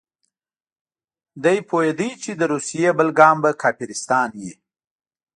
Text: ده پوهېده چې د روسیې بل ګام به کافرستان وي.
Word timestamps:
ده 1.43 1.51
پوهېده 1.69 2.07
چې 2.23 2.31
د 2.35 2.41
روسیې 2.53 2.89
بل 2.97 3.09
ګام 3.19 3.37
به 3.43 3.51
کافرستان 3.61 4.29
وي. 4.41 4.53